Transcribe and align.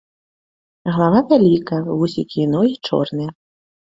Галава 0.95 1.19
вялікая, 1.31 1.83
вусікі 1.99 2.37
і 2.45 2.47
ногі 2.53 2.75
чорныя. 2.89 3.31